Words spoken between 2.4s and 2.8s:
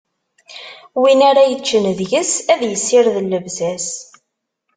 ad